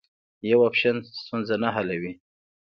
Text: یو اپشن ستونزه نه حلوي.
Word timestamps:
یو 0.49 0.59
اپشن 0.67 0.95
ستونزه 1.21 1.55
نه 1.63 1.69
حلوي. 1.75 2.13